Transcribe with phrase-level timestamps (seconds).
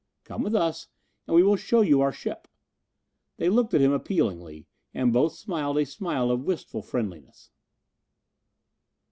[0.23, 0.87] Come with us
[1.27, 2.47] and we will show you our ship."
[3.37, 7.51] They looked at him appealingly, and both smiled a smile of wistful friendliness.